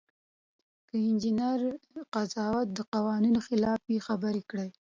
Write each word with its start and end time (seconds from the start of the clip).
که 0.87 0.93
د 1.01 1.03
انجینر 1.09 1.59
قضاوت 2.13 2.67
د 2.73 2.79
قوانینو 2.93 3.39
خلاف 3.47 3.79
وي 3.89 3.99
خبره 4.07 4.37
یې 4.39 4.43
کړئ. 4.49 4.69